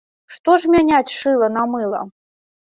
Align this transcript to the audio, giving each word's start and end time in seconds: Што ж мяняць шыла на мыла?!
Што 0.37 0.55
ж 0.63 0.71
мяняць 0.77 1.15
шыла 1.19 1.53
на 1.61 1.69
мыла?! 1.77 2.05